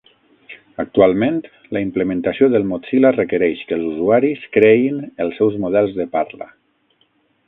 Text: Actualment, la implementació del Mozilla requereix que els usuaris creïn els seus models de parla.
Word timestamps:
Actualment, 0.83 1.35
la 1.77 1.81
implementació 1.87 2.47
del 2.53 2.65
Mozilla 2.71 3.11
requereix 3.17 3.61
que 3.67 3.77
els 3.81 3.85
usuaris 3.91 4.47
creïn 4.57 4.97
els 5.27 5.37
seus 5.43 5.59
models 5.67 5.95
de 6.01 6.09
parla. 6.17 6.49